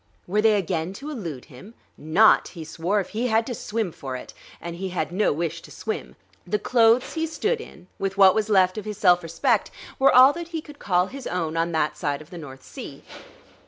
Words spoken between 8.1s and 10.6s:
what was left of his self respect, were all that he